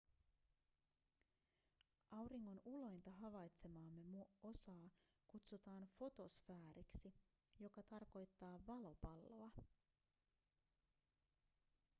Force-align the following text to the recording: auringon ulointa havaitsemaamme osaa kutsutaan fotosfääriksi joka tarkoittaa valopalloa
auringon 2.19 2.61
ulointa 2.71 3.11
havaitsemaamme 3.17 4.25
osaa 4.43 4.89
kutsutaan 5.27 5.87
fotosfääriksi 5.97 7.13
joka 7.59 7.83
tarkoittaa 7.83 8.59
valopalloa 8.67 9.49